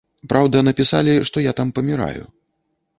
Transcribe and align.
Праўда, 0.31 0.63
напісалі, 0.69 1.13
што 1.29 1.47
я 1.49 1.55
там 1.63 1.77
паміраю. 1.77 2.23